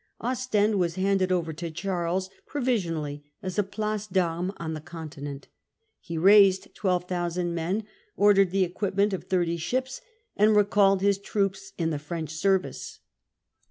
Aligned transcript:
Ostendwas 0.19 0.95
handed 0.95 1.31
over 1.31 1.53
to 1.53 1.69
Charles 1.69 2.31
provisionally 2.47 3.23
as 3.43 3.59
a 3.59 3.61
place 3.63 4.07
(Pannes 4.07 4.51
on 4.57 4.73
the 4.73 4.81
Continent. 4.81 5.47
He 5.99 6.17
raised 6.17 6.73
12,000 6.73 7.53
men, 7.53 7.83
ordered 8.15 8.49
the 8.49 8.63
equipment 8.63 9.13
of 9.13 9.25
thirty 9.25 9.57
ships, 9.57 10.01
and 10.35 10.55
recalled 10.55 11.01
his 11.01 11.19
troops 11.19 11.73
in 11.77 11.91
the 11.91 11.99
French 11.99 12.31
service. 12.33 13.01